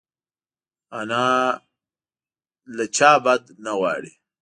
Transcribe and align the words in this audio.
انا 0.99 1.23
له 2.75 2.85
چا 2.95 3.11
بد 3.25 3.43
نه 3.63 3.71
غواړي 3.79 4.13